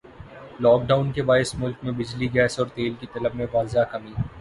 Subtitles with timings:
[0.59, 4.13] lock Dawn کے باعث ملک میں بجلی گیس اور تیل کی طلب میں واضح کمی